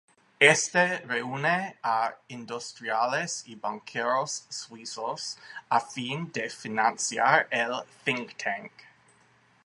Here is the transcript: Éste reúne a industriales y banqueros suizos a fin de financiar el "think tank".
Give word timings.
Éste 0.47 0.83
reúne 1.05 1.77
a 1.83 2.15
industriales 2.29 3.43
y 3.47 3.53
banqueros 3.53 4.47
suizos 4.49 5.37
a 5.69 5.79
fin 5.79 6.25
de 6.31 6.49
financiar 6.49 7.47
el 7.51 7.83
"think 8.03 8.35
tank". 8.35 8.71